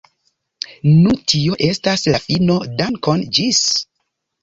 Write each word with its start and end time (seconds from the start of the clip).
Nu 1.01 1.13
tio 1.33 1.59
estas 1.69 2.07
la 2.17 2.25
fino, 2.25 2.59
dankon 2.83 3.25
ĝis. 3.39 3.65